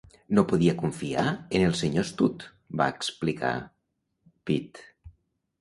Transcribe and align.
"No 0.35 0.43
podia 0.51 0.73
confiar 0.79 1.25
en 1.33 1.65
el 1.65 1.75
senyor 1.81 2.07
Studd", 2.11 2.47
va 2.81 2.89
explicar 2.97 3.53
Peate. 4.49 4.91